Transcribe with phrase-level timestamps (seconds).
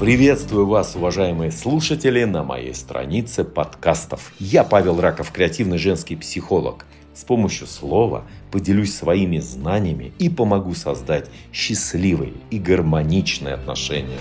[0.00, 4.32] Приветствую вас, уважаемые слушатели, на моей странице подкастов.
[4.38, 6.86] Я Павел Раков, креативный женский психолог.
[7.12, 14.16] С помощью слова поделюсь своими знаниями и помогу создать счастливые и гармоничные отношения.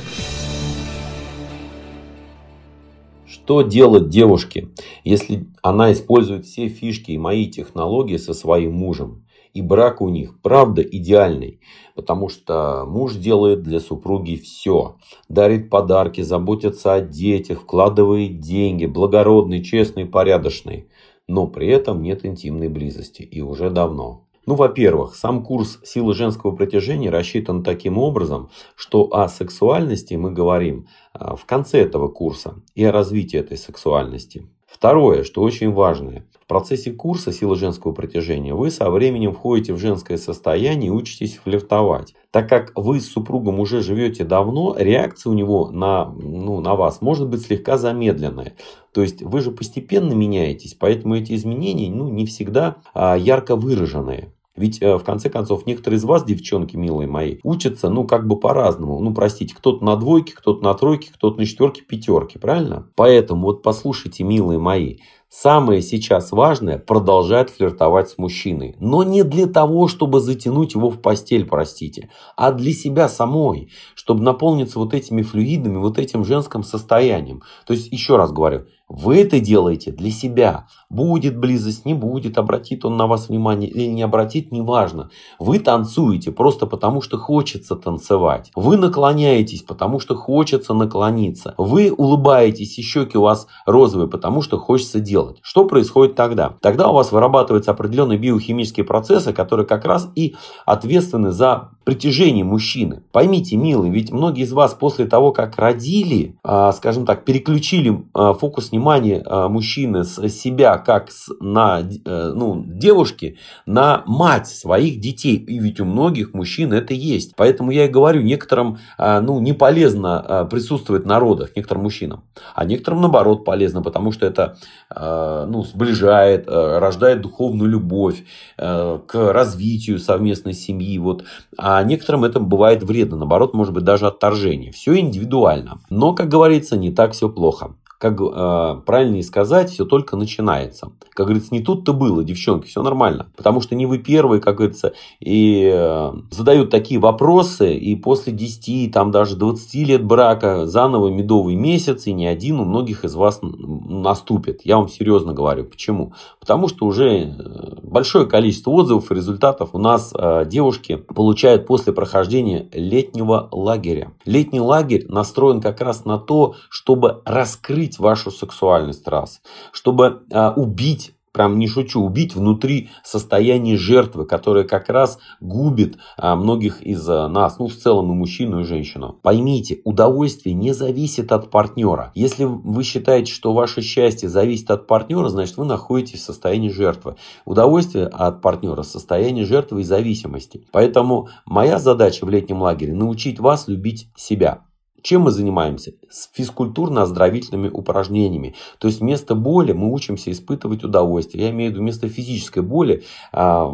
[3.49, 4.69] Что делать девушке,
[5.03, 9.25] если она использует все фишки и мои технологии со своим мужем?
[9.55, 11.59] И брак у них, правда, идеальный.
[11.95, 14.97] Потому что муж делает для супруги все.
[15.29, 20.87] Дарит подарки, заботится о детях, вкладывает деньги, благородный, честный, порядочный.
[21.27, 23.23] Но при этом нет интимной близости.
[23.23, 24.28] И уже давно.
[24.45, 30.87] Ну, во-первых, сам курс силы женского притяжения рассчитан таким образом, что о сексуальности мы говорим
[31.13, 34.49] а, в конце этого курса и о развитии этой сексуальности.
[34.71, 36.25] Второе, что очень важное.
[36.39, 41.37] В процессе курса «Сила женского притяжения» вы со временем входите в женское состояние и учитесь
[41.37, 42.13] флиртовать.
[42.31, 47.01] Так как вы с супругом уже живете давно, реакция у него на, ну, на вас
[47.01, 48.55] может быть слегка замедленная.
[48.93, 54.33] То есть вы же постепенно меняетесь, поэтому эти изменения ну, не всегда а, ярко выраженные.
[54.59, 58.37] Ведь, э, в конце концов, некоторые из вас, девчонки, милые мои, учатся, ну, как бы
[58.37, 58.99] по-разному.
[58.99, 62.89] Ну, простите, кто-то на двойке, кто-то на тройке, кто-то на четверке, пятерке, правильно?
[62.95, 64.97] Поэтому, вот послушайте, милые мои,
[65.31, 68.75] Самое сейчас важное– продолжать флиртовать с мужчиной.
[68.79, 74.23] Но не для того, чтобы затянуть его в постель, простите, а для себя самой, чтобы
[74.23, 77.43] наполниться вот этими флюидами, вот этим женским состоянием.
[77.67, 80.65] То есть, еще раз говорю, вы это делаете для себя.
[80.89, 85.11] Будет близость, не будет, обратит он на вас внимание или не обратит, неважно.
[85.37, 88.51] Вы танцуете просто потому, что хочется танцевать.
[88.55, 91.53] Вы наклоняетесь, потому что хочется наклониться.
[91.59, 95.37] Вы улыбаетесь, и щеки у вас розовые, потому что хочется делать.
[95.43, 96.55] Что происходит тогда?
[96.59, 103.01] Тогда у вас вырабатываются определенные биохимические процессы, которые как раз и ответственны за притяжение мужчины.
[103.11, 108.35] Поймите, милый, ведь многие из вас после того, как родили, а, скажем так, переключили а,
[108.35, 111.09] фокус внимания а, мужчины с себя как
[111.39, 115.37] на э, ну, девушки на мать своих детей.
[115.37, 117.33] И ведь у многих мужчин это есть.
[117.35, 122.23] Поэтому я и говорю, некоторым ну, не полезно присутствовать на родах, некоторым мужчинам.
[122.53, 124.57] А некоторым наоборот полезно, потому что это
[124.95, 128.23] ну, сближает, рождает духовную любовь
[128.57, 130.97] к развитию совместной семьи.
[130.99, 131.23] Вот.
[131.57, 134.71] А а некоторым это бывает вредно, наоборот, может быть даже отторжение.
[134.73, 135.79] Все индивидуально.
[135.89, 140.93] Но, как говорится, не так все плохо как э, правильнее сказать, все только начинается.
[141.11, 143.27] Как говорится, не тут-то было, девчонки, все нормально.
[143.35, 148.93] Потому что не вы первые, как говорится, и э, задают такие вопросы, и после 10,
[148.93, 153.41] там даже 20 лет брака заново медовый месяц, и ни один у многих из вас
[153.41, 154.61] наступит.
[154.63, 155.65] Я вам серьезно говорю.
[155.65, 156.13] Почему?
[156.39, 161.91] Потому что уже э, большое количество отзывов и результатов у нас э, девушки получают после
[161.91, 164.13] прохождения летнего лагеря.
[164.23, 169.41] Летний лагерь настроен как раз на то, чтобы раскрыть убить вашу сексуальность раз,
[169.71, 176.35] чтобы а, убить прям не шучу, убить внутри состояние жертвы, которое как раз губит а,
[176.35, 179.17] многих из а, нас, ну в целом и мужчину, и женщину.
[179.21, 182.11] Поймите, удовольствие не зависит от партнера.
[182.15, 187.15] Если вы считаете, что ваше счастье зависит от партнера, значит вы находитесь в состоянии жертвы.
[187.45, 190.65] Удовольствие от партнера– состояние жертвы и зависимости.
[190.71, 194.61] Поэтому моя задача в летнем лагере– научить вас любить себя.
[195.01, 195.93] Чем мы занимаемся?
[196.09, 198.55] С физкультурно-оздоровительными упражнениями.
[198.79, 201.45] То есть вместо боли мы учимся испытывать удовольствие.
[201.45, 203.03] Я имею в виду вместо физической боли.
[203.31, 203.69] А,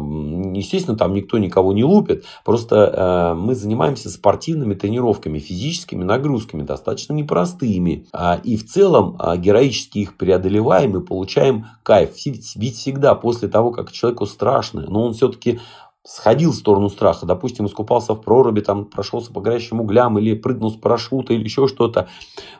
[0.54, 2.24] естественно, там никто никого не лупит.
[2.44, 8.06] Просто а, мы занимаемся спортивными тренировками, физическими нагрузками, достаточно непростыми.
[8.12, 12.10] А, и в целом героически их преодолеваем и получаем кайф.
[12.26, 15.60] Ведь всегда после того, как человеку страшно, но он все-таки
[16.06, 20.70] сходил в сторону страха, допустим, искупался в проруби, там прошелся по горящим углям или прыгнул
[20.70, 22.08] с парашюта или еще что-то,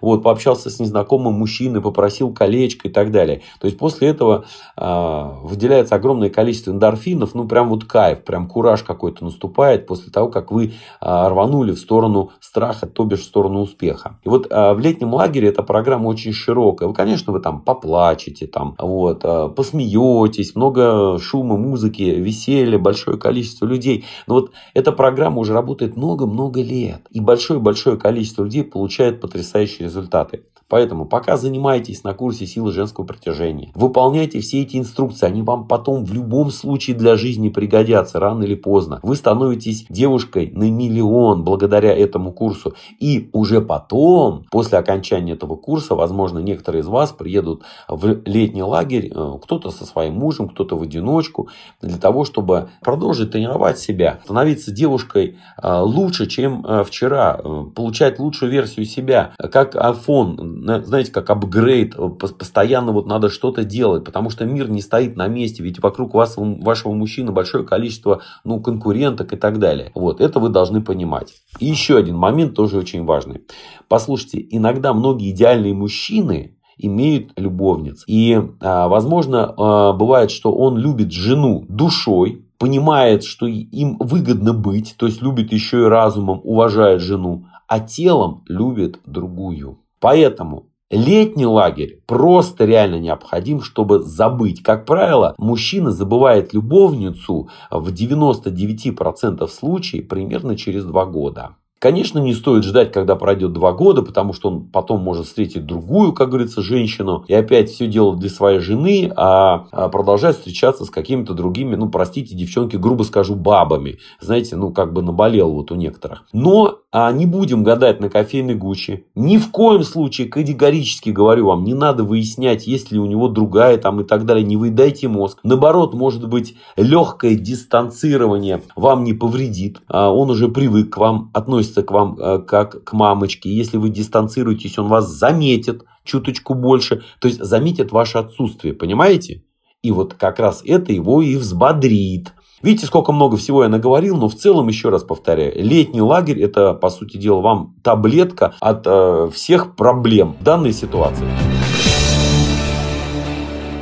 [0.00, 3.42] вот, пообщался с незнакомым мужчиной, попросил колечко и так далее.
[3.60, 4.46] То есть после этого
[4.76, 10.28] э, выделяется огромное количество эндорфинов, ну прям вот кайф, прям кураж какой-то наступает после того,
[10.28, 10.70] как вы э,
[11.00, 14.18] рванули в сторону страха, то бишь в сторону успеха.
[14.24, 16.88] И вот э, в летнем лагере эта программа очень широкая.
[16.88, 23.35] Вы, конечно, вы там поплачете, там, вот, э, посмеетесь, много шума, музыки, веселья, большое количество
[23.36, 24.04] количество людей.
[24.27, 27.03] Но вот эта программа уже работает много-много лет.
[27.10, 30.44] И большое-большое количество людей получает потрясающие результаты.
[30.68, 36.04] Поэтому пока занимаетесь на курсе силы женского притяжения, выполняйте все эти инструкции, они вам потом
[36.04, 38.98] в любом случае для жизни пригодятся, рано или поздно.
[39.03, 42.74] Вы становитесь девушкой на миллион благодаря этому курсу.
[42.98, 49.12] И уже потом, после окончания этого курса, возможно, некоторые из вас приедут в летний лагерь,
[49.15, 51.48] э, кто-то со своим мужем, кто-то в одиночку,
[51.80, 57.34] для того, чтобы продолжить тренировать себя, становиться девушкой э, лучше, чем э, вчера,
[57.74, 64.04] получать лучшую версию себя, как iPhone, знаете, как апгрейд, э, постоянно вот надо что-то делать,
[64.04, 68.60] потому что мир не стоит на месте, ведь вокруг вас, вашего мужчины большое количество ну,
[68.60, 69.91] конкуренток и так далее.
[69.94, 71.34] Вот, это вы должны понимать.
[71.58, 73.42] И еще один момент тоже очень важный.
[73.88, 78.04] Послушайте, иногда многие идеальные мужчины, имеют любовниц.
[78.06, 84.94] И, а, возможно, а, бывает, что он любит жену душой, понимает, что им выгодно быть,
[84.98, 89.78] то есть любит еще и разумом, уважает жену, а телом любит другую.
[90.06, 94.62] Поэтому Летний лагерь просто реально необходим, чтобы забыть.
[94.62, 101.56] Как правило, мужчина забывает любовницу в 99% случаев примерно через 2 года.
[101.78, 106.14] Конечно, не стоит ждать, когда пройдет два года, потому что он потом может встретить другую,
[106.14, 110.91] как говорится, женщину, и опять все делать для своей жены, а, а продолжать встречаться с
[110.91, 113.98] какими-то другими, ну, простите, девчонки, грубо скажу, бабами.
[114.20, 116.24] Знаете, ну, как бы наболел вот у некоторых.
[116.32, 119.04] Но а, не будем гадать на кофейной гуче.
[119.15, 123.77] Ни в коем случае, категорически говорю вам, не надо выяснять, есть ли у него другая
[123.77, 124.45] там и так далее.
[124.45, 125.41] Не выедайте мозг.
[125.43, 129.83] Наоборот, может быть, легкое дистанцирование вам не повредит.
[129.89, 133.51] А, он уже привык к вам, относится относится к вам э, как к мамочке.
[133.51, 137.03] Если вы дистанцируетесь, он вас заметит чуточку больше.
[137.21, 139.43] То есть заметит ваше отсутствие, понимаете?
[139.83, 142.33] И вот как раз это его и взбодрит.
[142.66, 146.74] Видите, сколько много всего я наговорил, но в целом, еще раз повторяю, летний лагерь это,
[146.74, 151.28] по сути дела, вам таблетка от э, всех проблем данной ситуации.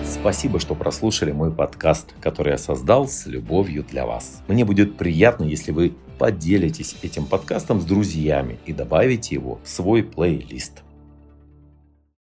[0.05, 4.43] Спасибо, что прослушали мой подкаст, который я создал с любовью для вас.
[4.49, 10.03] Мне будет приятно, если вы поделитесь этим подкастом с друзьями и добавите его в свой
[10.03, 10.84] плейлист.